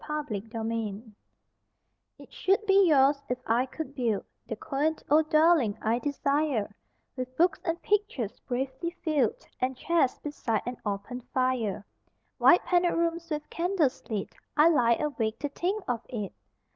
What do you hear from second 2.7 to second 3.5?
yours, if